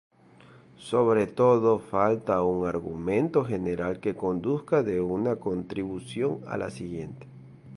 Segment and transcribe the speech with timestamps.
[0.79, 7.27] Sobre todo falta un argumento general que conduzca de una contribución a la siguiente.